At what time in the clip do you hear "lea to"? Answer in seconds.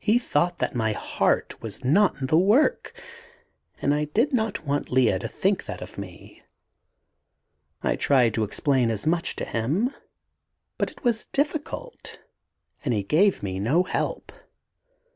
4.90-5.28